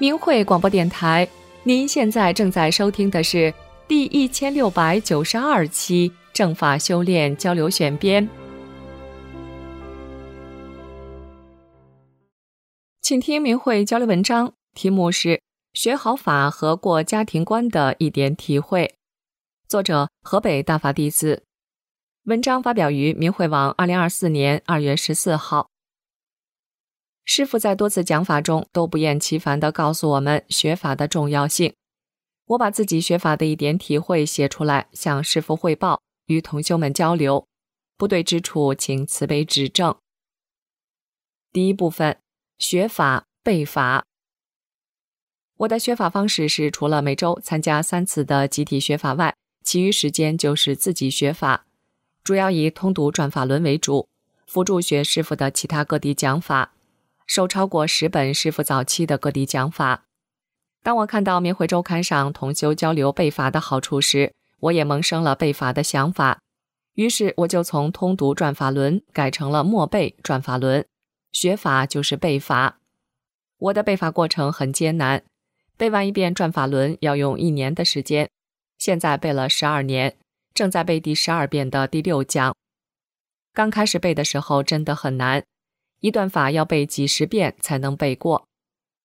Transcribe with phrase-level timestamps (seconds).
[0.00, 1.28] 明慧广播电台，
[1.64, 3.52] 您现在正在收听的是
[3.88, 8.28] 第一千六百九十二期正法修炼交流选编，
[13.02, 15.30] 请听明慧交流文章，题目是
[15.74, 18.84] 《学好法和过家庭关的一点体会》，
[19.68, 21.42] 作者河北大法弟子，
[22.26, 25.68] 文章发表于明慧网，二零二四年二月十四号。
[27.28, 31.74] 师傅在多次讲法中都不厌其烦地告诉我们学法的重要性。
[32.46, 37.46] 我把自己学法的一点体会写出来，向师傅汇报，与同修们交流。
[37.98, 39.94] 不对之处，请慈悲指正。
[41.52, 42.16] 第一部分，
[42.58, 44.06] 学法背法。
[45.58, 51.66] 我的学法方式是，除了每周参加三次的集体学法外，其余时间就是自己学法，
[52.24, 54.08] 主要以通读转法轮为主，
[54.46, 56.72] 辅助学师傅的其他各地讲法。
[57.28, 60.06] 收超过十本师傅早期的各地讲法。
[60.82, 66.40] 当我看到《明慧周刊》上同修交流背法的好处时，我也萌生了背法的想法。
[66.94, 70.84] 于是我就从通读转法轮改成了默背转法轮，
[71.30, 72.78] 学法就是背法。
[73.58, 75.22] 我的背法过程很艰难，
[75.76, 78.30] 背完一遍转法轮要用一年的时间。
[78.78, 80.16] 现在背了十二年，
[80.54, 82.56] 正在背第十二遍的第六讲。
[83.52, 85.44] 刚开始背的时候真的很难。
[86.00, 88.46] 一段法要背几十遍才能背过，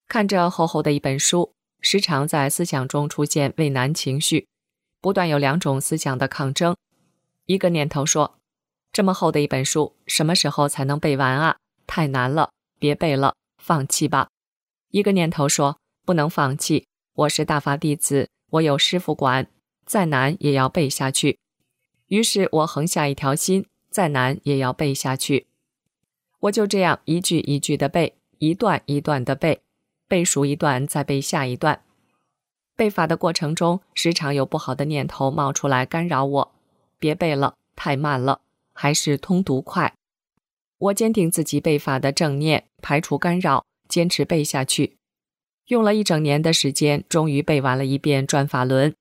[0.08, 4.48] 看着厚厚的一本书，时常在思想中出现畏难情绪，
[5.02, 6.76] 不断有两种思想的抗争。
[7.48, 8.38] 一个念头说
[8.94, 11.58] ：“这么厚的一本书，什么时候才能背完啊？
[11.88, 14.30] 太难了，别背了，放弃吧。”
[14.92, 19.48] 一个念头说：“不能放弃，我是大法弟子，我有师傅管，
[19.86, 21.40] 再难也要背下去。”
[22.08, 25.48] 于是我横下一条心，再难也要背下去。
[26.44, 29.62] 我就这样一句一句的背，一段一段的背，
[30.10, 31.82] 背熟一段再背下一段。
[32.76, 36.52] 背法的过程中，时常有不好的念头冒出来干扰我。
[37.00, 38.42] 别背了，太慢了，
[38.74, 39.94] 还是通读快。
[40.78, 44.98] 我坚定自己背法的正念，排除干扰，坚持背下去。
[45.68, 48.94] 用了一整年的时间，终于背完了一遍转法轮。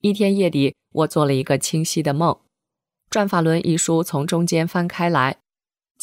[0.00, 2.34] 一天夜里，我做了一个清晰的梦，
[3.08, 5.38] 《转法轮》一书从中间翻开来。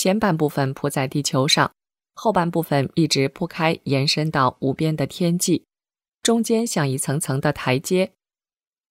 [0.02, 1.72] 前半部分铺在地球上，
[2.16, 5.68] 后半部分一直铺开，延伸到无边的天际，
[6.24, 8.12] 中间像一层层的台阶。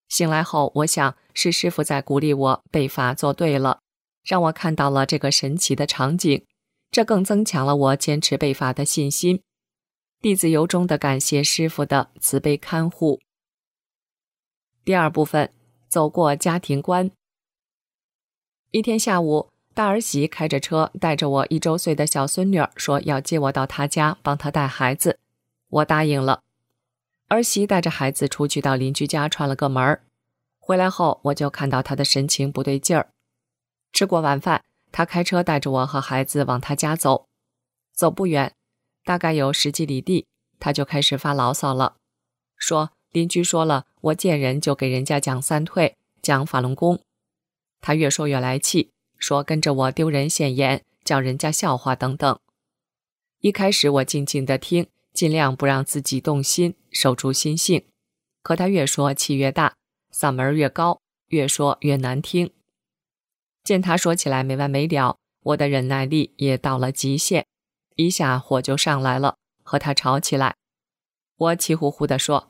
[0.09, 3.81] 醒来后，我想是师傅在鼓励我背法做对了，
[4.23, 6.47] 让我看到了这个神奇的场景，
[6.93, 9.43] 这更增强了我坚持背法的信心。
[10.21, 13.19] 弟子由衷的感谢师傅的慈悲看护。
[14.85, 15.53] 第二部分，
[15.89, 17.11] 走过家庭关。
[18.71, 19.51] 一天下午。
[19.81, 25.19] 大儿媳开着车带着我一周岁的小孙女儿，说要接我到她家帮她带孩子，
[25.71, 26.43] 我答应了。
[27.29, 30.03] 儿媳带着孩子出去到邻居家串了个门儿，
[30.59, 33.09] 回来后我就看到她的神情不对劲儿。
[33.91, 37.27] 吃过晚饭，她开车带着我和孩子往她家走，
[37.95, 38.53] 走不远，
[39.07, 40.27] 大概有十几里地，
[40.59, 41.97] 她就开始发牢骚了，
[42.55, 47.01] 说邻居说了，我见人就给人家讲三退，讲法轮功。
[47.81, 48.91] 她越说越来气。
[49.21, 52.41] 说跟着我丢人现眼，叫人家笑话等等。
[53.41, 57.85] 一开始我静静的听，尽量不让自己动心，守住心性。
[58.43, 59.75] 可他越说气越大，
[60.13, 62.51] 嗓门越高，越说越难听。
[63.63, 67.47] 见他说起来没完没了，我的忍耐力也到了极限，
[67.97, 70.57] 一下火就上来了，和他吵起来。
[71.37, 72.49] 我气呼呼地说：“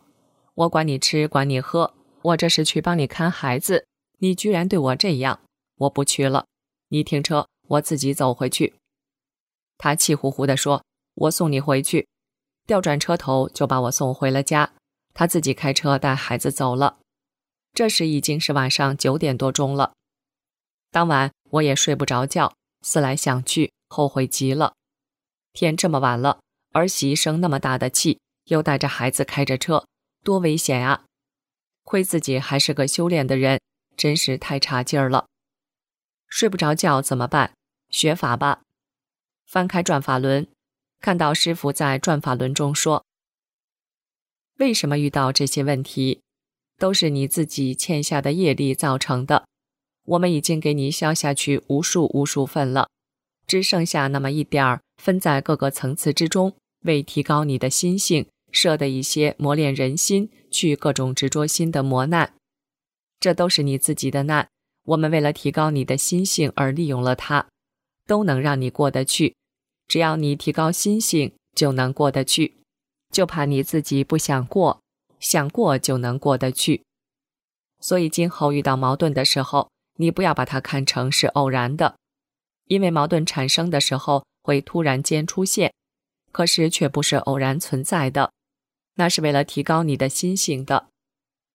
[0.55, 3.87] 我管你吃，管你喝，我这是去帮你看孩子，
[4.19, 5.41] 你居然对我这样，
[5.77, 6.47] 我不去了。”
[6.91, 8.75] 你停车，我自己走回去。
[9.79, 10.85] 他气呼呼地说
[11.15, 12.09] ：“我送你回去。”
[12.67, 14.73] 调转车头就把我送回了家。
[15.15, 16.99] 他自己开车带孩子走了。
[17.73, 19.93] 这时已经是晚上九点多钟了。
[20.91, 22.53] 当晚我也睡不着觉，
[22.83, 24.75] 思来想去，后悔极了。
[25.53, 26.41] 天这么晚了，
[26.73, 29.87] 儿媳生那么大的气，又带着孩子开着车，
[30.25, 31.05] 多危险啊！
[31.85, 33.61] 亏自己还是个修炼的人，
[33.97, 35.27] 真是太差劲儿了。
[36.31, 37.53] 睡不着觉怎么办？
[37.91, 38.63] 学法吧。
[39.45, 40.47] 翻开转法轮，
[41.01, 43.05] 看到师傅在转法轮中说
[44.59, 46.21] ：“为什么遇到这些问题，
[46.79, 49.45] 都是你自己欠下的业力造成的。
[50.05, 52.89] 我们已经给你消下去无数无数份了，
[53.47, 62.35] 只剩下那么一点儿，分在各个层次之中，为提高你的心性设的一些磨练人心、去各种执着心的磨难。
[63.19, 64.49] 这都是你自己的难。”
[64.91, 67.47] 我们为了提高你的心性而利用了它，
[68.07, 69.37] 都能让你过得去。
[69.87, 72.57] 只要你提高心性，就能过得去。
[73.13, 74.81] 就怕你自己不想过，
[75.21, 76.83] 想过就能过得去。
[77.81, 81.97] 所以今后遇到矛盾的时候，你不要把它看成是偶然的，
[82.67, 85.73] 因为矛盾产生的时候会突然间出现，
[86.33, 88.33] 可是却不是偶然存在的，
[88.95, 90.89] 那是为了提高你的心性的。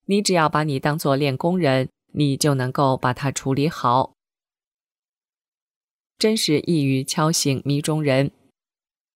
[0.05, 4.13] 你只要把你当做练功人，你就能够把它处理好。
[6.17, 8.31] 真是一语敲醒迷中人。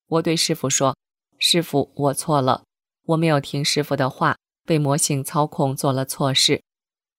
[0.08, 0.98] 我对师傅说
[1.40, 2.64] ：“师傅，我错了，
[3.06, 6.62] 我没有听师傅的话，被魔性操控，做了错事。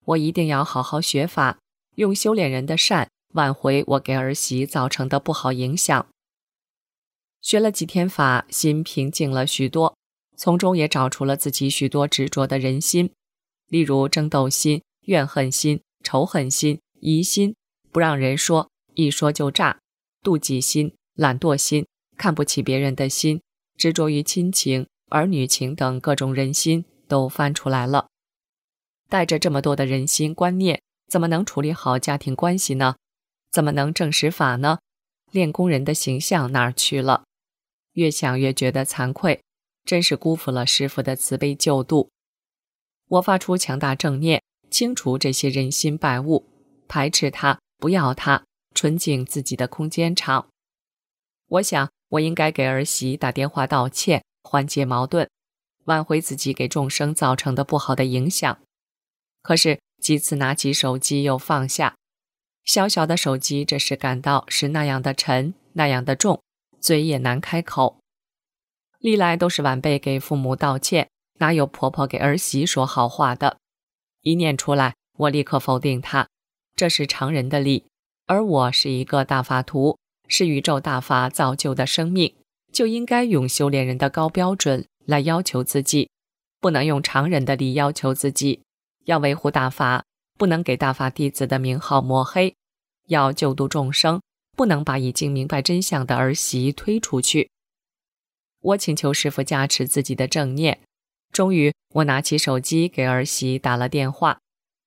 [0.04, 1.58] 我一定要好好学法，
[1.94, 6.06] 用修炼人的善挽回我给儿媳造成的不好影响。”
[7.40, 9.96] 学了几天法，心平静了许多，
[10.36, 13.14] 从中也找出了自己许多执着的人心，
[13.68, 17.54] 例如争斗心、怨恨心、仇恨心、疑心，
[17.90, 18.68] 不让人说。
[18.94, 19.78] 一说就炸，
[20.22, 21.86] 妒忌心、懒惰心、
[22.16, 23.40] 看不起别人的心、
[23.76, 28.08] 执着于亲情、儿女情等各种人心都翻出来了。
[29.08, 32.96] 带着这么多的人心观念，怎么能处理好家庭关系呢？
[33.50, 34.80] 怎么能证实法呢？
[35.30, 37.24] 练功人的形象哪儿去了？
[37.92, 39.40] 越想越觉得惭愧，
[39.84, 42.10] 真是辜负了师傅的慈悲救度。
[43.06, 46.46] 我发出强大正念，清除这些人心败物，
[46.88, 48.44] 排斥他，不要他。
[48.72, 50.48] 纯净自己的空间场，
[51.48, 55.28] 我想我应该给儿媳打电话道歉，缓解矛盾，
[55.86, 58.60] 挽回自己给众生造成的不好的影响。
[59.42, 61.96] 可是几次拿起手机又放下，
[62.64, 66.40] 小小的手机这时感到是那样的沉，那样的重，
[66.80, 67.98] 嘴也难开口。
[69.00, 73.58] 历来都是晚辈给父母道歉，哪有婆婆给儿媳说好话的？
[74.22, 76.28] 一念出来，我立刻否定他，
[76.76, 77.86] 这是常人的理。
[78.26, 82.34] 而我是一个大法徒，是宇宙大法造就的生命，
[82.72, 86.10] 就应该用修炼人的高标准来要求自己，
[86.60, 88.62] 不能用常人的理要求自己。
[89.06, 90.04] 要维护大法，
[90.38, 92.54] 不能给大法弟子的名号抹黑；
[93.08, 94.20] 要救度众生，
[94.56, 97.50] 不能把已经明白真相的儿媳推出去。
[98.60, 100.80] 我请求师傅加持自己的正念。
[101.32, 104.40] 终于，我拿起手机给儿媳打了电话，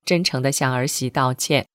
[0.04, 1.66] 真诚地向儿媳道歉。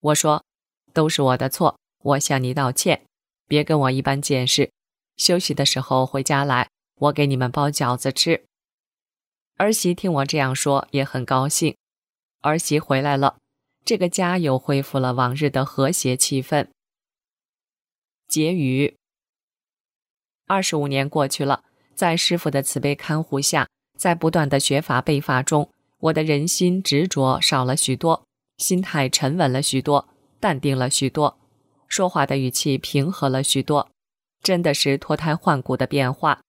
[0.00, 0.44] 我说。
[0.92, 3.04] 都是我的错，我向你道歉。
[3.46, 4.72] 别跟我一般见识。
[5.16, 8.44] 休息的时候回家来，我给你们包饺子吃。
[9.58, 11.76] 儿媳听我这样说，也很高兴。
[12.40, 13.38] 儿媳回来了，
[13.84, 16.66] 这个家又恢复了往日的和谐气氛。
[18.26, 18.96] 结语：
[20.48, 21.62] 二十五年过去了，
[21.94, 23.68] 在师傅的慈悲看护下，
[24.00, 25.68] 在不断的学法背法中，
[25.98, 28.24] 我的人心执着少了许多，
[28.56, 30.08] 心态沉稳了许多。
[30.40, 31.38] 淡定了许多，
[31.86, 33.90] 说话的语气平和了许多，
[34.42, 36.40] 真的是脱胎换骨的变化。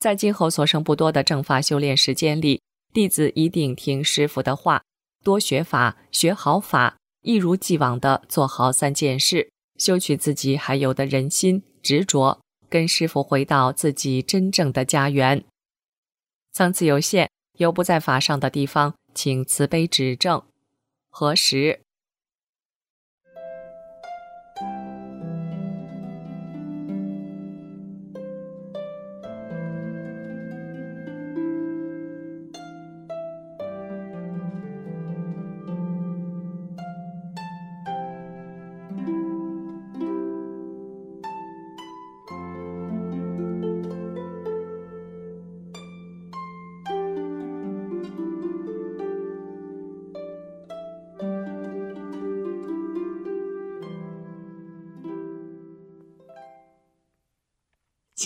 [0.00, 2.60] 在今后所剩不多的正法修炼时间里，
[2.92, 4.82] 弟子一定听师傅的话，
[5.22, 9.48] 多学法，学好法，一如既往的做好三件事，
[9.78, 15.44] 修取自己还有的人心执着，跟师傅回到自己真正的家园。
[16.56, 20.42] 层次有限，有不在法上的地方，请慈悲指正。
[21.10, 21.82] 何时？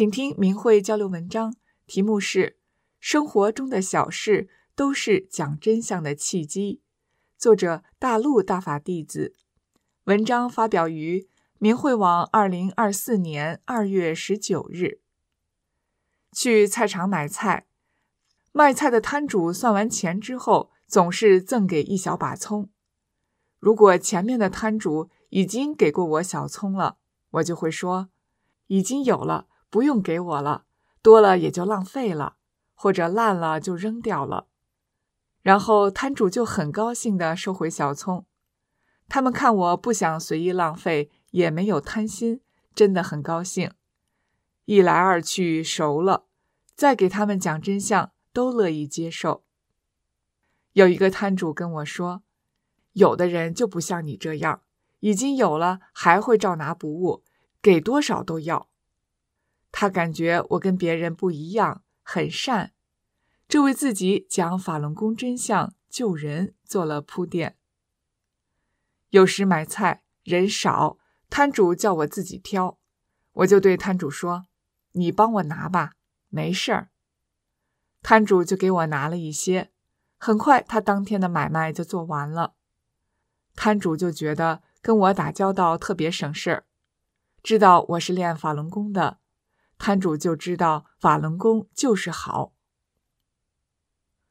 [0.00, 1.54] 请听明慧交流文章，
[1.86, 2.46] 题目是
[3.00, 6.80] 《生活中的小事都是讲真相的契机》，
[7.38, 9.34] 作者大陆大法弟子。
[10.04, 11.28] 文章发表于
[11.58, 15.02] 明慧网，二零二四年二月十九日。
[16.32, 17.66] 去菜场买菜，
[18.52, 22.70] 卖菜的摊主算完钱之后，总是赠给一小把葱。
[23.58, 26.96] 如果前面的摊主已经给过我小葱了，
[27.32, 28.08] 我就会说
[28.68, 29.48] 已经有了。
[29.70, 30.64] 不用给我了，
[31.00, 32.36] 多了也就浪费了，
[32.74, 34.48] 或者烂了就扔掉了。
[35.40, 38.26] 然后摊主就很高兴地收回小葱。
[39.08, 42.42] 他们看我不想随意浪费，也没有贪心，
[42.74, 43.72] 真的很高兴。
[44.66, 46.26] 一来二去熟了，
[46.74, 49.42] 再给他们讲真相，都乐意接受。
[50.74, 52.22] 有一个摊主跟我说
[52.94, 54.62] ：“有的人就不像你这样，
[55.00, 57.24] 已经有了还会照拿不误，
[57.60, 58.68] 给多少都要。”
[59.72, 62.72] 他感觉我跟别人不一样，很善，
[63.48, 67.56] 这为自己讲法轮功真相、救人做了铺垫。
[69.10, 70.98] 有时买菜人少，
[71.28, 72.78] 摊主叫我自己挑，
[73.32, 74.46] 我就对摊主说
[74.92, 75.92] ：“你帮我拿吧，
[76.28, 76.90] 没事儿。”
[78.02, 79.70] 摊主就给我拿了一些，
[80.16, 82.54] 很快他当天的买卖就做完了。
[83.56, 86.64] 摊主就觉得跟我打交道特别省事儿，
[87.42, 89.18] 知道我是练法轮功的，
[89.80, 92.52] 摊主就知道法轮功就是好。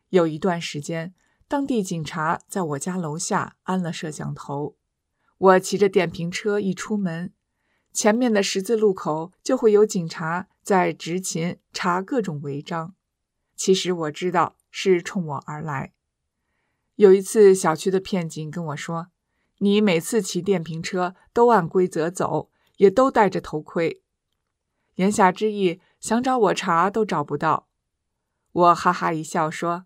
[0.10, 1.16] 有一段时间，
[1.48, 4.78] 当地警察在我家楼下安了摄像头，
[5.40, 7.34] 我骑着电瓶车一出门，
[7.92, 12.94] 前面的十字路口就会有警察在执勤查各种违章。
[13.56, 15.94] 其实我知道是冲我而来。
[16.94, 19.08] 有一次，小区的片警跟我说
[19.58, 24.04] ：“你每次骑电瓶车都按规则走，也都戴着头盔。”
[25.00, 27.68] 言下之意，想找我茬都找不到。
[28.52, 29.86] 我哈哈一笑说：“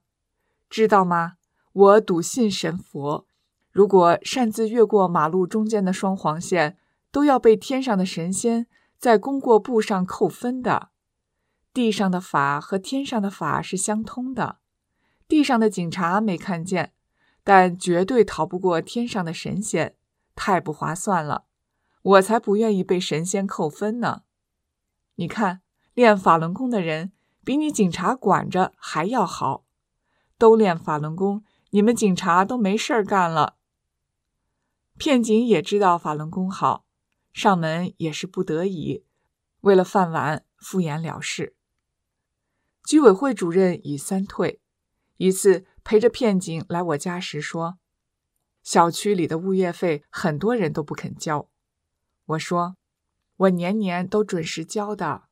[0.71, 1.33] 知道吗？
[1.71, 3.27] 我笃信神佛，
[3.71, 6.77] 如果擅自越过马路中间的双黄线，
[7.11, 8.65] 都要被天上的神仙
[8.97, 10.89] 在功过簿上扣分的。”
[11.71, 14.57] 地上的法和天上的法是相通的，
[15.27, 16.93] 地上的警察没看见，
[17.43, 19.95] 但绝对逃不过天上的神仙，
[20.33, 21.45] 太不划算了。
[22.01, 24.23] 我才不愿意被神仙扣分呢。
[25.23, 25.61] 你看，
[25.93, 27.13] 练法轮功的人
[27.45, 29.63] 比你警察管着还要好，
[30.37, 33.55] 都练法轮功，你们警察都没事儿干了。
[34.97, 36.85] 片警也知道法轮功好，
[37.31, 39.05] 上门也是不得已，
[39.61, 41.55] 为了饭碗敷衍了事。
[42.83, 44.59] 居委会主任已三退，
[45.15, 47.77] 一次陪着片警来我家时说
[48.61, 51.47] ：“小区里的物业费很多人都不肯交。”
[52.35, 52.75] 我说
[53.37, 55.23] ：“我年年都准时交的。”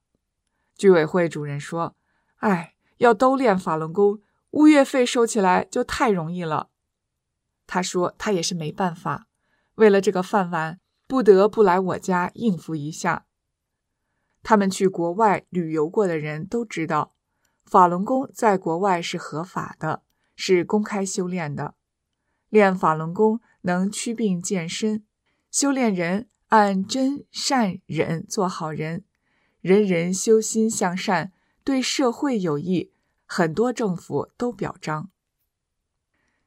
[0.75, 1.95] 居委会主任说
[2.37, 6.69] ：“哎，要都练法轮功，物业费收起来就太容易了。”
[7.67, 9.27] 他说他也是没办法，
[9.75, 13.25] 为了这个饭碗，不得不来我家应付一下。
[14.43, 17.13] 他们去国外旅游过的人都知道。
[17.63, 20.03] 法轮功在国外是合法的，
[20.35, 21.75] 是公开修炼的。
[22.49, 25.05] 练法轮功能祛病健身，
[25.49, 29.05] 修炼人按真善忍做好人，
[29.61, 31.31] 人人修心向善，
[31.63, 32.91] 对社会有益。
[33.25, 35.09] 很多政府都表彰。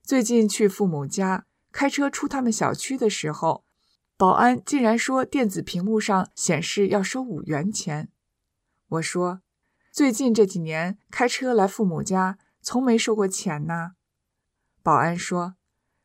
[0.02, 3.64] 最近去父母家开车出他们小区的时候，
[4.18, 8.11] 保安竟然说电子屏幕上显示要收五元钱。
[8.88, 9.40] 我说。
[9.90, 13.92] 最近这几年开车来父母家，从没收过钱呢。
[14.82, 15.54] 保安说，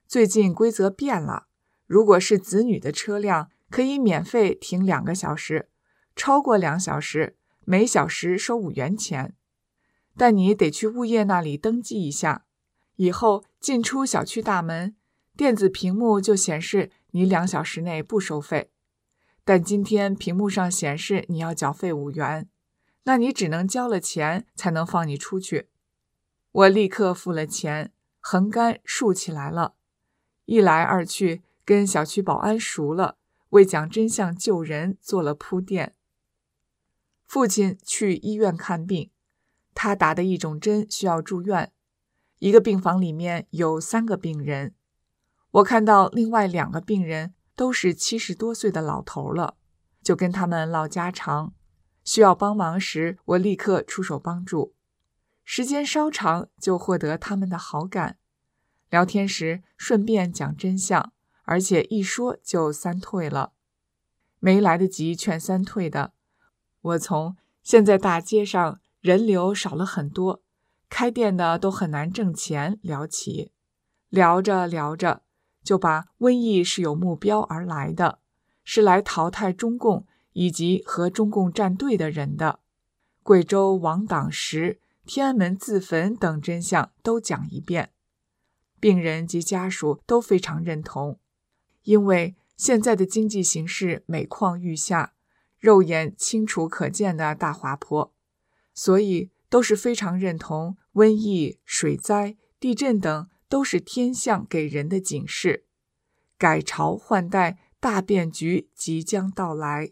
[0.08, 1.48] 最近规则变了，
[1.88, 5.70] 如果是子女的车辆，可以免费停两个小时，
[6.16, 9.36] 超过两小时，每小时收五元钱。
[10.18, 12.46] 但你得去物业那里登记一下，
[12.96, 14.96] 以后进出小区大门，
[15.38, 18.72] 电子屏幕就显示你两小时内不收费。
[19.46, 22.50] 但今天屏幕上显示你要缴费五元。
[23.04, 25.70] 那你只能交了钱才能放你出去。
[26.52, 29.76] 我立刻付了钱，横杆竖起来了。
[30.46, 33.18] 一来二去，跟小区保安熟了，
[33.50, 35.96] 为讲真相救人做了铺垫。
[37.26, 39.12] 父亲去医院看病，
[39.74, 41.72] 他打的一种针需要住院。
[42.40, 44.74] 一个病房里面有三个病人，
[45.52, 49.58] 我看到另外两个病人都是七十多岁的老头了，
[50.02, 51.54] 就跟他们唠家常。
[52.06, 54.74] 需要帮忙时，我立刻出手帮助。
[55.44, 58.18] 时间稍长，就获得他们的好感。
[58.90, 61.12] 聊天时顺便讲真相，
[61.50, 63.54] 而且一说就三退了。
[64.38, 66.14] 没来得及劝三退的，
[66.82, 70.44] 我从现在大街上人流少了很多，
[70.90, 73.52] 开店的都很难挣钱聊起。
[74.10, 75.24] 聊着聊着，
[75.64, 78.20] 就把瘟疫是有目标而来的，
[78.64, 80.06] 是来淘汰中共。
[80.34, 82.60] 以及和中共站队的人的
[83.24, 87.92] 贵州亡党时、天安门自焚等真相都讲一遍，
[88.80, 91.20] 病人及家属都非常认同。
[91.84, 95.14] 因为现在的经济形势每况愈下，
[95.58, 98.14] 肉眼清楚可见的大滑坡，
[98.74, 105.66] 所以都是非常认同瘟疫、水灾、地震等都是天象给人的警示，
[106.38, 109.92] 改朝换代大变局即将到来。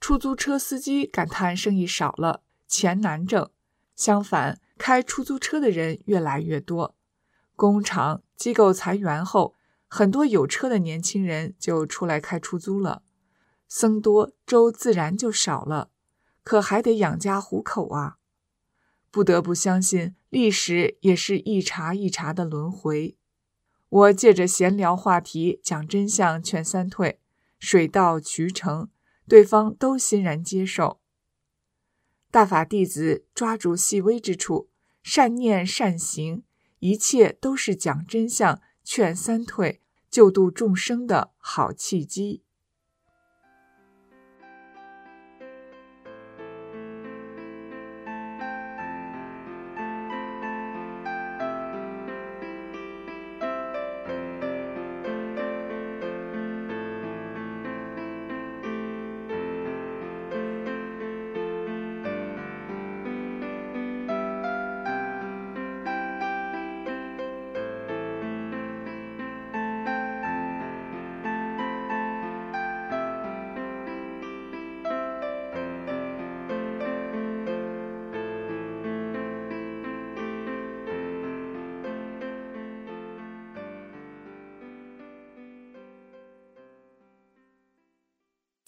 [0.00, 3.50] 出租车司机感叹生意少了，钱难挣。
[3.96, 6.94] 相反，开出租车的人越来越多。
[7.56, 9.56] 工厂机构裁员后，
[9.88, 13.02] 很多有车的年轻人就出来开出租了。
[13.66, 15.90] 僧多粥自然就少了，
[16.42, 18.18] 可还得养家糊口啊。
[19.10, 23.16] 不得不相信，历史也是一茬一茬的轮回。
[23.88, 27.20] 我借着闲聊话题讲真相，劝三退，
[27.58, 28.88] 水到渠成，
[29.26, 31.00] 对方都欣然接受。
[32.30, 34.68] 大法弟子抓住细微之处，
[35.02, 36.44] 善念善行，
[36.80, 42.42] 一切都是讲真相、劝三退、救度众生的好契机。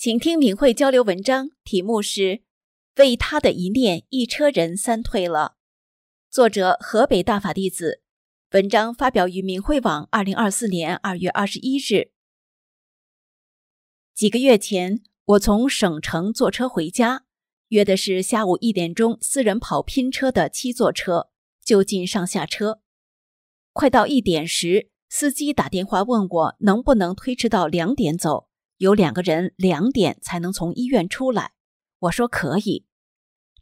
[0.01, 2.41] 请听敏慧交流文章，题目是
[2.97, 5.59] “为他的一念，一车人三退了”。
[6.33, 8.01] 作者河北大法弟子。
[8.53, 12.13] 文章发表于敏慧网，二零二四年二月二十一日。
[14.15, 17.27] 几个月前，我从省城坐车回家，
[17.69, 21.29] 约的是下午一点钟私人跑拼车的七座车，
[21.63, 22.81] 就近上下车。
[23.75, 28.49] 快到一点时，司机打电话问我能不能推迟到两点走。
[28.81, 31.53] 有两个人两点才能从医院出来，
[31.99, 32.87] 我说可以。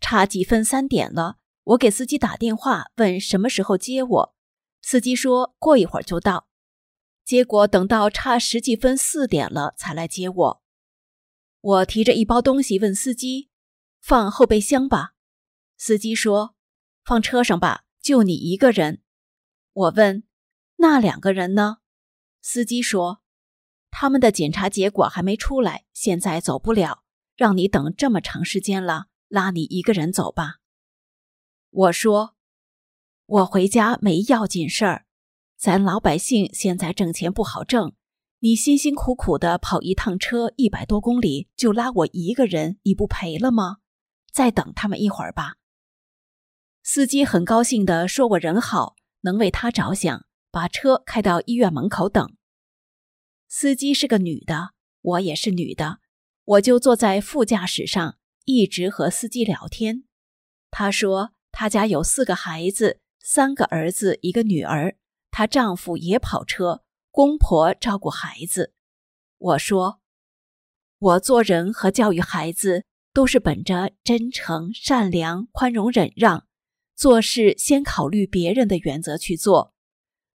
[0.01, 4.35] 差几分三点了，我给司机打电话问什么时候接我，
[4.81, 6.47] 司机说过一会儿就到。
[7.25, 10.63] 结果等到差十几分四点了才来接我。
[11.61, 13.51] 我提着一包东西问司机
[14.01, 15.15] ：“放后备箱吧。”
[15.77, 16.55] 司机说
[17.05, 19.03] ：“放车上吧，就你一个人。”
[19.75, 20.23] 我问
[20.79, 21.79] ：“那两个人呢？”
[22.41, 23.21] 司机说。
[23.91, 27.03] 他们的检查结果还没出来，现在走不了，
[27.37, 30.57] 让你等这么长时间了，拉你一个人走吧。
[31.71, 32.35] 我说，
[33.27, 35.05] 我回家没要紧事儿，
[35.57, 37.93] 咱老百姓现在挣钱不好挣，
[38.39, 43.79] 你辛辛苦苦的跑一趟车一百多公里，就拉我一个人，你不赔了吗？
[44.33, 45.57] 再等他们一会儿吧。
[46.85, 52.35] 司机很高兴的说：“我人好，能为他着想，把车开到医院门口等。”
[53.51, 56.01] 司机是个女的，我也是女的，
[56.45, 60.05] 我就坐在副驾驶上，一直和司机聊天。
[60.71, 64.97] 她说她家有四个孩子，三个儿子一个女儿，
[65.31, 68.75] 她丈夫也跑车，公婆照顾孩子。
[69.39, 70.03] 我说
[70.99, 72.85] 我做人和教育孩子
[73.15, 76.47] 都是本着真诚、善良、宽容、忍让，
[76.95, 79.73] 做事先考虑别人的原则去做，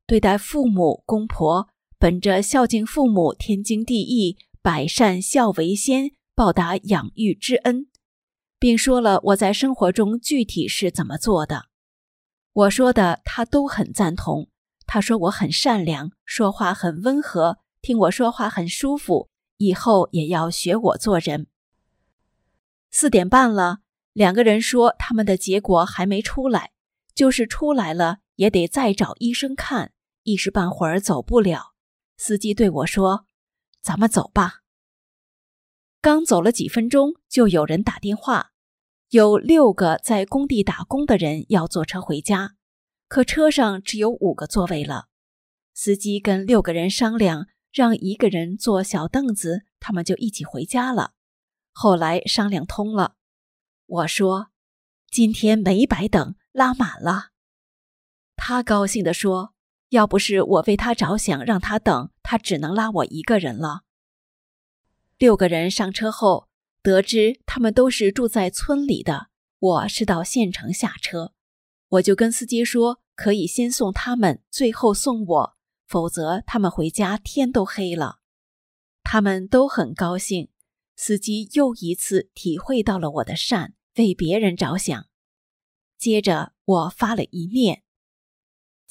[0.08, 1.70] 对待父母、公婆。
[2.04, 7.88] 本着孝敬父母天经地义，百善孝为先，报答养育之恩，
[8.60, 11.68] 并说了我在生活中具体是怎么做的。
[12.52, 14.50] 我说的他都很赞同。
[14.86, 21.48] 他说我很善良，说话很温和，听我说话很舒服，以后也要学我做人。
[22.92, 23.78] 四点半了，
[24.12, 26.72] 两个人说他们的结果还没出来，
[27.16, 31.73] 就是出来了也得再找医生看，一时半会儿走不了。
[32.18, 33.26] 司机对我说
[33.82, 34.62] ：“咱们走吧。”
[36.00, 38.52] 刚走了几分钟，就有人打电话，
[39.10, 42.56] 有六个在工地打工的人要坐车回家，
[43.08, 45.08] 可车上只有五个座位了。
[45.74, 51.14] 司机跟六个人商量，让一个人坐小凳子，他们就一起回家了。
[51.72, 53.16] 后来商量通了，
[53.86, 54.50] 我说
[55.10, 57.30] ：“今天没白等，拉满了。”
[58.36, 59.53] 他高兴地说。
[59.94, 63.84] 要不是我为他着想，让他等，他只能拉我一个人了。
[65.20, 66.50] 六个人上车后，
[66.82, 69.28] 得知他们都是住在村里的，
[69.60, 71.34] 我是到县城下车，
[71.90, 78.18] 我就跟司机说，可以先送他们，最后送我，否则他们回家天都黑了。
[79.04, 80.50] 他们都很高兴，
[80.96, 85.06] 司机又一次体会到了我的善，为别人着想。
[86.00, 87.84] 接着我发了一念。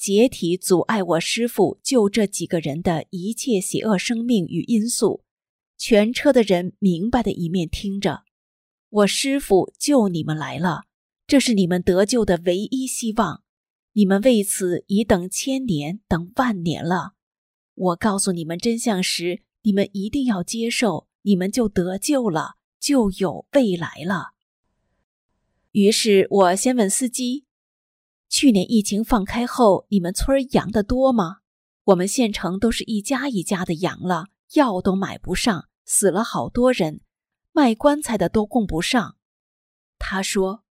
[0.03, 5.23] 解体阻碍我师傅救这几个人的一切邪恶生命与因素，
[5.77, 8.25] 全车的人明白的一面听着，
[8.89, 10.81] 我师傅救你们来了，
[11.25, 13.43] 这是你们得救的唯一希望，
[13.93, 17.13] 你们为此已等千年，等万年了。
[17.73, 24.31] 我告诉你们真相时，你们一定要接受，你们就得救了，就有未来了。
[25.71, 27.45] 于是我先问司机
[28.33, 31.41] ：“去年疫情放开后，你们村阳的多吗？
[31.83, 37.01] 我们县城都是一家一家的阳了，药都买不上，死了好多人，
[37.51, 39.17] 卖棺材的都供不上。”
[39.99, 40.63] 他说：“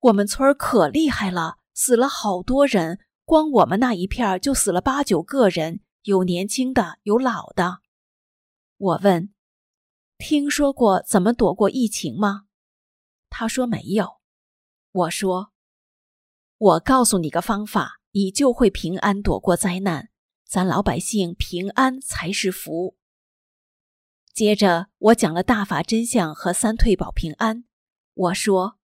[0.00, 7.80] 我们村可厉害了，死了好多人，光我们那一片就死了八九个人，有年轻的，有老的。”
[8.78, 9.30] 我问
[10.16, 12.44] ：“听说过怎么躲过疫情吗？”
[13.28, 14.20] 他说没有，
[14.90, 15.51] 我说，
[16.62, 20.10] 我告诉你个方法，你就会平安躲过灾难。
[20.46, 22.96] 咱老百姓平安才是福。
[24.32, 27.64] 接着我讲了大法真相和三退保平安。
[28.14, 28.78] 我说，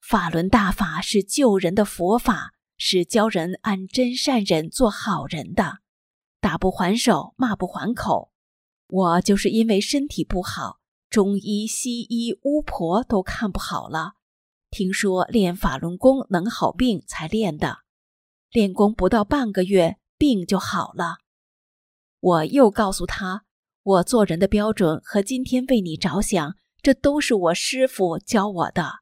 [0.00, 5.78] 法轮大法是救人的佛法，是教人按真善忍做好人的，
[6.40, 8.32] 打不还手，骂不还口。
[8.88, 10.80] 我就是因为身体不好。
[11.08, 14.14] 中医、西医、巫婆都看不好了。
[14.70, 17.78] 听说练法轮功能好病才练的，
[18.50, 21.16] 练功不到半个月，病就好了。
[22.20, 23.44] 我又告诉他，
[23.82, 29.00] 我做人的标准和今天为你着想，这都是我师傅教我的。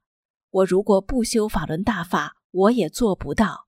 [0.50, 3.66] 我如果不修法轮大法，我也做不到。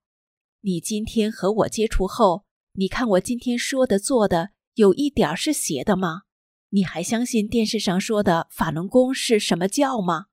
[0.62, 6.22] 你今天和我接触后，你看我今天说的、做的，有一点是邪的吗？
[6.70, 10.26] 你还相信电视上说的法轮功是什么教吗？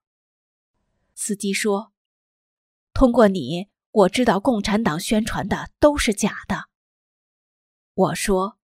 [1.20, 1.94] 司机说
[2.94, 6.66] ：“通过你，我知道共产党宣传的都是假的。”
[7.96, 8.60] 我说：“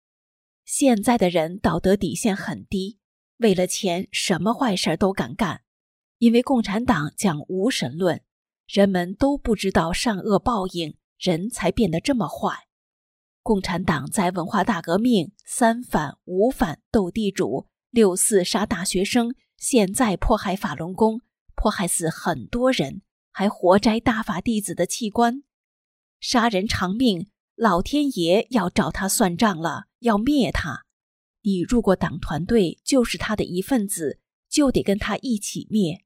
[0.65, 2.97] 现在的人道德底线很低，
[3.37, 5.61] 为了钱什么坏事都敢干，
[6.17, 8.23] 因为共产党讲无神论，
[8.65, 12.67] 人们都不知道善恶报应，人才变得这么坏。”
[13.43, 21.21] 共产党在文化大革命、三反五反斗地主、六四杀大学生，现在迫害法轮功，
[21.59, 25.43] 迫害死很多人，还活摘大法弟子的器官，
[26.21, 30.85] 杀人偿命，老天爷要找他算账了，要灭他。
[31.41, 36.05] 你入过党团队，就是他的一份子，就得跟他一起灭。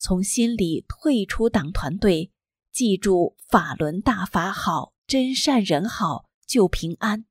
[0.00, 2.32] 从心里退出党团队，
[2.72, 6.28] 记住法轮大法好，真善人好。
[6.44, 7.24] 就平安。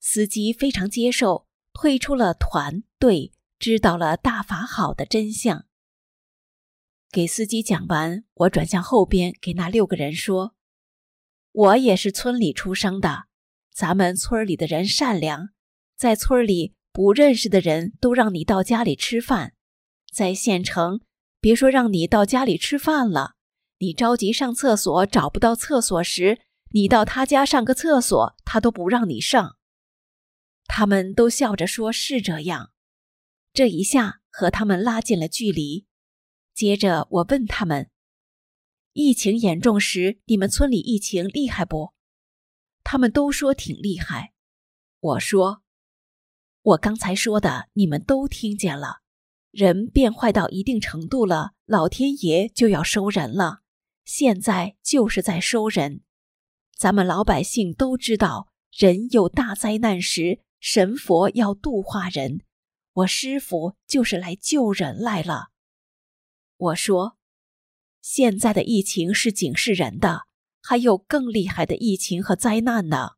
[0.00, 5.66] 司机非常接受，退出了团队，知道了大法好的真相。
[7.16, 10.54] 给司机讲完，我转向后边，给那六个人说
[11.50, 13.24] ：“我也是村里出生的，
[13.72, 15.48] 咱们村里的人善良，
[15.96, 19.54] 在村里不认识的人都让你到家里吃饭，
[20.12, 21.00] 在县城，
[21.40, 23.36] 别说让你到家里吃饭了，
[23.78, 29.56] 你着急上厕所找不到厕所时。”你到他家上个厕所，他都不让你上。
[30.66, 32.72] 他们都笑着说：“是这样。”
[33.54, 35.86] 这一下和他们拉近了距离。
[36.56, 37.90] 接着我问他们
[38.94, 41.92] ：“疫情严重时，你们村里疫情厉害不？”
[42.82, 44.32] 他们都说挺厉害。
[45.00, 45.60] 我说
[46.62, 49.00] ：“我刚才说的，你们都听见了。
[49.50, 53.60] 人变坏到一定程度了，老天爷就要收人了。
[54.06, 56.00] 现在就是在收人。”
[56.74, 62.40] 咱们老百姓都知道，人有大灾难时，神佛要度化人。
[62.94, 65.48] 我师傅就是来救人来了。
[66.56, 67.16] 我说，
[68.00, 70.22] 现在的疫情是警示人的，
[70.62, 73.10] 还有更厉害的疫情和灾难呢。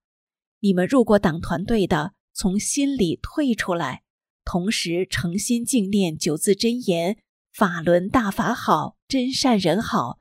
[0.61, 4.03] 你们入过党团队的，从心里退出来，
[4.44, 7.18] 同时诚心敬念九字真言：
[7.53, 10.18] 法轮大法好，真善人好。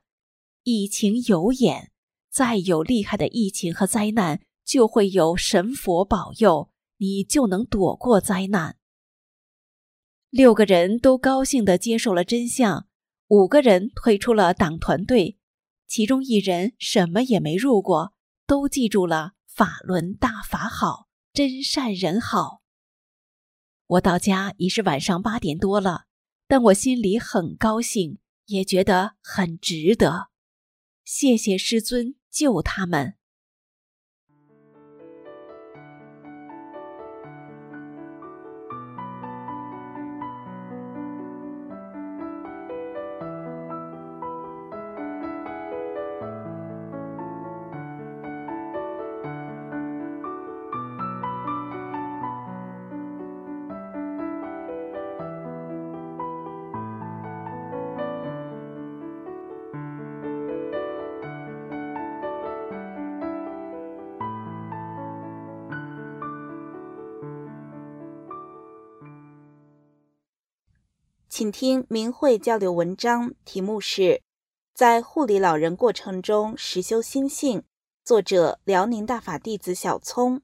[0.62, 1.90] 疫情有眼。
[2.30, 8.76] 再有厉害的疫情和灾难，就会有神佛保佑，你就能躲过灾难。
[10.28, 12.86] 六个人都高兴地接受了真相，
[13.28, 15.38] 五个人退出了党团队，
[15.86, 18.12] 其中一人什么也没入过，
[18.46, 22.62] 都记住了法轮大法好，真善人好。
[23.86, 26.04] 我到家已是晚上八点多了，
[26.46, 30.28] 但我心里很高兴，也觉得很值得。
[31.04, 32.16] 谢谢师尊。
[32.30, 33.17] 救他们。
[71.38, 74.02] 请听明慧交流文章，题目是
[74.74, 77.60] 《在护理老人过程中实修心性》，
[78.04, 80.42] 作者辽宁大法弟子小聪。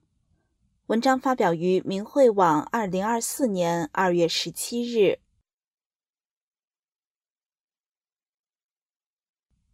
[0.87, 5.19] 文章发表于明慧网，二零二四年二月十七日。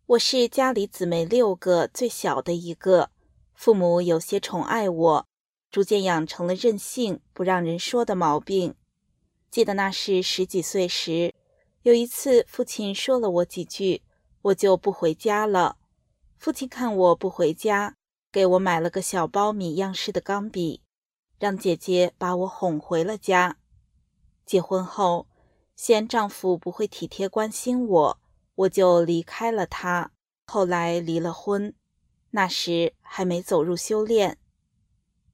[0.07, 3.11] 我是家里姊妹六个最小的一个，
[3.53, 5.27] 父母有些宠爱我，
[5.71, 8.75] 逐渐养成了任性不让人说的毛病。
[9.51, 11.35] 记得那是十几岁时，
[11.83, 14.03] 有一次父亲说了我几句，
[14.43, 15.77] 我就不回家了。
[16.39, 17.97] 父亲看我不回家，
[18.31, 20.83] 给我买了个小苞米样式的钢笔，
[21.39, 23.59] 让姐姐把我哄回了家。
[24.47, 25.27] 结婚后，
[25.75, 28.19] 嫌丈夫不会体贴关心我，
[28.55, 30.13] 我就离开了他。
[30.47, 31.75] 后来离了婚，
[32.31, 34.39] 那时还没走入修炼。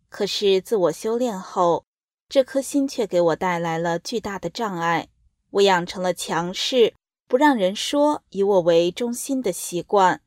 [0.09, 1.86] 可是自我修炼后，
[2.29, 5.09] 这颗心却给我带来了巨大的障碍，
[5.51, 6.95] 我养成了强势、
[7.29, 10.21] 不让人说、以我为中心的习惯。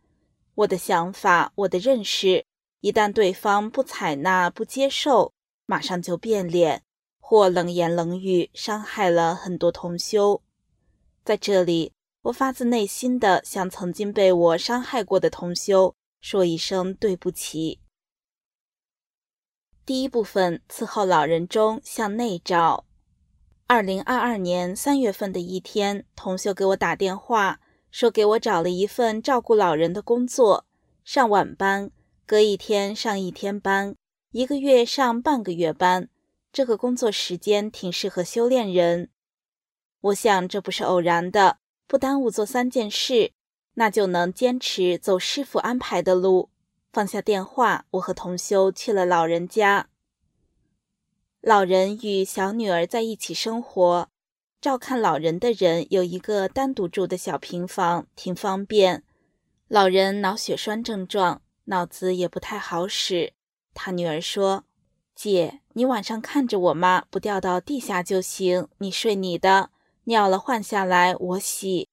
[0.55, 2.45] 我的想法、我的认识，
[2.79, 5.33] 一旦对方不采纳、不接受，
[5.65, 6.83] 马上就变脸，
[7.19, 10.41] 或冷言冷语，伤害了很多同修。
[11.25, 11.91] 在这里，
[12.23, 17.79] 我发自内心的向曾经被我伤害过的同修说一声对不起。
[19.89, 22.85] 第一部分伺候老人中向内照。
[23.65, 30.67] 二零二二年三月份的一天，同修给我打电话，说给我找了一份照顾老人的工作，
[31.03, 31.89] 上晚班，
[32.27, 33.95] 隔一天上一天班，
[34.31, 36.07] 一个月上半个月班。
[36.53, 39.09] 这个工作时间挺适合修炼人。
[40.01, 43.31] 我想这不是偶然的，不耽误做三件事，
[43.73, 46.51] 那就能坚持走师傅安排的路。
[46.91, 49.89] 放下电话，我和同修去了老人家。
[51.39, 54.09] 老人与小女儿在一起生活，
[54.59, 59.03] 照看老人的人有一个单独住的小平房，挺方便。
[59.67, 63.33] 老人脑血栓症状，脑子也不太好使。
[63.75, 64.65] 他女儿说
[65.13, 68.67] ：“姐，你晚上看着我妈，不掉到地下就行。
[68.79, 69.69] 你睡你的，
[70.05, 71.87] 尿了换下来我洗。”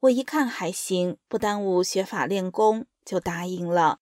[0.00, 2.86] 我一看还行，不耽误学法练功。
[3.04, 4.00] 就答应了。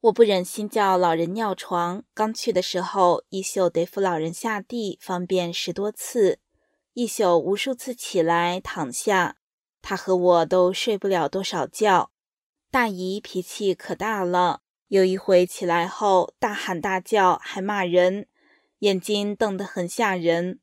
[0.00, 6.40] 我不忍心叫老人尿床，刚去的时候，一宿得扶老人下地，方便十多次，
[6.94, 9.36] 一宿无数次起来躺下，
[9.80, 12.10] 他和我都睡不了多少觉。
[12.70, 18.26] 大姨脾气可大了，有一回起来后大喊大叫，还骂人，
[18.80, 20.58] 眼睛瞪得很吓人。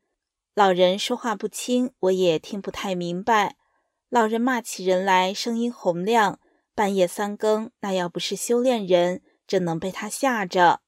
[0.53, 3.55] 老人说话不清，我也听不太明白。
[4.09, 6.41] 老人骂起人来，声音洪亮。
[6.79, 10.79] 半夜三更，那要不是修炼人，怎能被他吓着？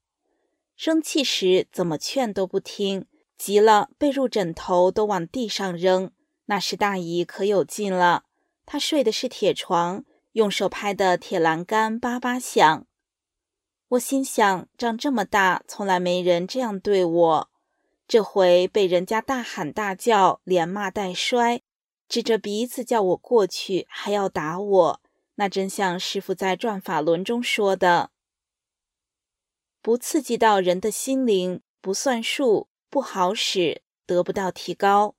[0.77, 6.13] 生气时怎么劝都不听，急了被褥枕头都往地上扔。
[6.45, 8.23] 那时大姨可有劲了，
[8.65, 12.88] 她睡的是铁床，用手拍的铁栏杆叭叭响。
[13.89, 17.49] 我心想，长这么大从来没人这样对我，
[18.08, 21.60] 这回被人家大喊大叫，连骂带摔，
[22.08, 25.01] 指着鼻子叫我过去，还要打我。
[25.36, 28.12] 那真像师傅在《转法轮》中说的
[29.82, 35.15] ：“不刺激到人的心灵，不算数，不好使，得不到提高。”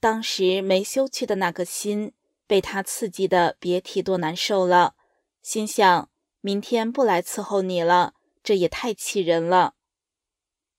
[0.00, 2.12] 当时没修去的那个心，
[2.46, 4.94] 被他刺激的，别提多难受了。
[5.42, 9.74] 心想：明天不来伺候你了，这也太气人了。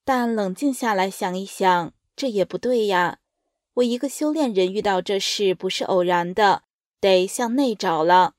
[0.03, 3.19] 但冷静下来想一想，这也不对呀。
[3.75, 6.63] 我一个修炼人遇到这事，不是偶然的。
[6.99, 8.33] 得向内找了，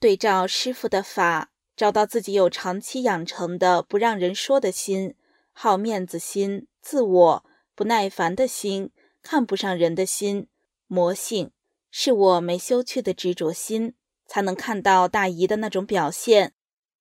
[0.00, 5.14] 对照师傅的法，找到自己有长期养成的不让人说的心、
[5.52, 8.90] 好面子心、自我不耐烦的心、
[9.22, 10.48] 看不上人的心、
[10.86, 11.50] 魔性，
[11.90, 13.94] 是我没修去的执着心，
[14.26, 16.54] 才能看到大姨的那种表现。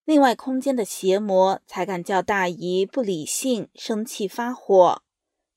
[0.03, 5.01] 另外，空间的邪魔才敢叫大姨不理性、生气发火。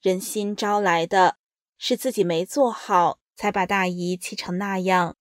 [0.01, 1.39] 人心招来的
[1.77, 3.18] 是自己没做好。
[3.39, 5.17] 才把大姨气成那样。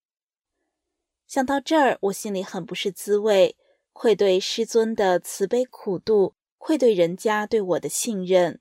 [1.27, 3.55] 想到这儿，我心里很不是滋味，
[3.93, 8.59] 愧对师尊的慈悲苦度，愧对人家对我的信任。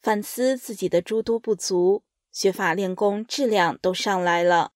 [0.00, 4.72] 反思自己的诸多不足，学法练功质量都上来了。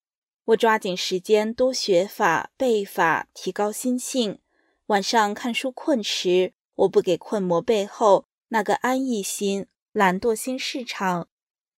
[0.46, 4.40] 我抓紧时间多学法背法，提高心性。
[4.86, 11.28] 晚上看书困时，我不给困魔背后那个安逸心、懒惰心市场。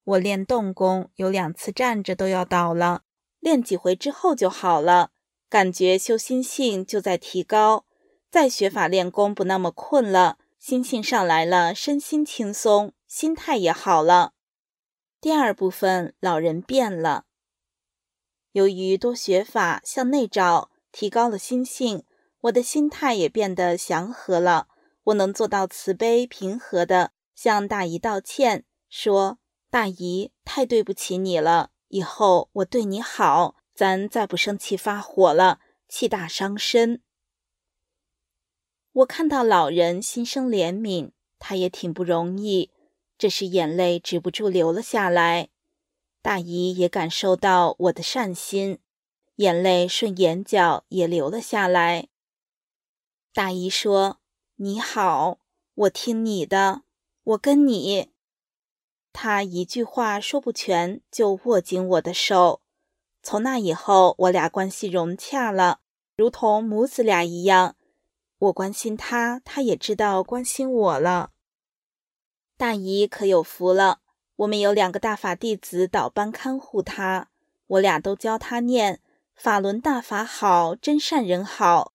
[0.08, 3.02] 我练动功，有两次站着都要倒了，
[3.40, 5.10] 练几回之后就好了，
[5.50, 7.84] 感觉修心性就在提高。
[8.30, 14.32] 再学法练功不那么困了，心性上来了，身心轻松，心态也好了。
[15.20, 17.24] 第二部分，老人变了。
[18.52, 22.04] 由于多学法，向内找，提高了心性，
[22.42, 24.68] 我的心态也变得祥和了。
[25.04, 29.38] 我能做到慈悲平和的向大姨道歉，说
[29.70, 37.02] ：“大姨，太对不起你了，以后我对你好，咱再不生气发火了，气大伤身。”
[38.92, 42.70] 我看到老人心生怜悯，他也挺不容易。
[43.18, 45.50] 这时眼泪止不住流了下来，
[46.22, 48.78] 大姨也感受到我的善心，
[49.36, 52.08] 眼泪顺眼角也流了下来。
[53.34, 54.18] 大姨说
[54.56, 55.38] ：“你好，
[55.74, 56.82] 我听你的，
[57.22, 58.10] 我跟你。”
[59.20, 62.60] 他一句话说不全，就握紧我的手。
[63.20, 65.80] 从那以后，我俩关系融洽了，
[66.14, 67.74] 如同母子俩一样。
[68.38, 71.32] 我关心他，他也知道关心我了。
[72.56, 74.02] 大姨可有福了，
[74.36, 77.28] 我们有两个大法弟子倒班看护她，
[77.66, 79.00] 我俩都教她念
[79.34, 81.92] 法轮大法好，真善人好，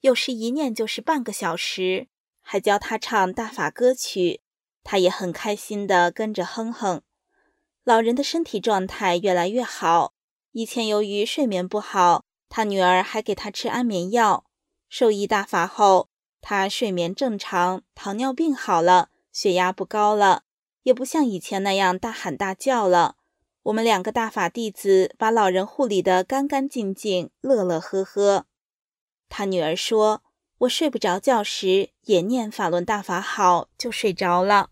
[0.00, 2.08] 有时一念就是半个小时，
[2.40, 4.40] 还教她唱大法歌曲，
[4.84, 7.02] 他也很开心的跟着哼哼。
[7.84, 10.14] 老人的身体状态越来越好，
[10.52, 14.44] 以前由于睡眠不好，他女儿还给他吃安眠药，
[14.88, 16.08] 受益大法后，
[16.40, 19.08] 他睡眠正常，糖尿病好了。
[19.32, 20.42] 血压不高了，
[20.82, 23.16] 也不像以前那样大喊大叫了。
[23.62, 28.44] 我们两个大法弟子把老人护理得干干净净，乐乐呵呵。
[29.30, 30.22] 他女儿说
[30.58, 34.68] ：“我睡不着觉时也念法轮大法好，就睡着了。”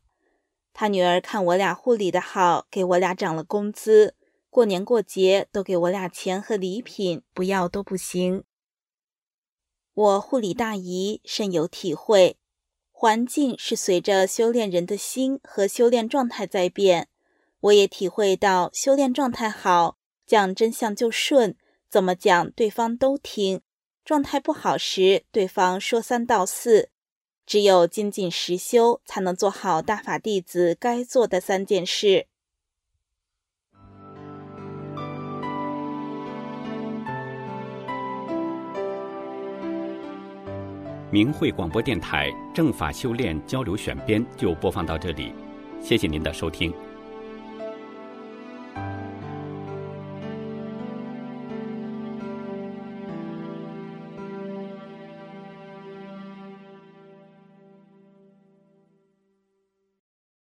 [0.73, 4.15] 他女儿看我俩护理的好，给我俩涨了工资，
[4.49, 8.45] 过年过节都给我俩钱和礼品，不要都不行。
[9.93, 12.39] 我护理大姨深有体会。
[12.93, 17.09] 环境是随着修炼人的心和修炼状态在变，
[17.61, 21.57] 我也体会到修炼状态好，讲真相就顺，
[21.89, 23.61] 怎么讲对方都听；
[24.05, 26.91] 状态不好时，对方说三道四。
[27.51, 32.29] 只有精进实修，才能做好大法弟子该做的三件事。
[41.11, 45.33] 明慧广播电台正法修炼交流选编就播放到这里，
[45.83, 46.73] 谢谢您的收听。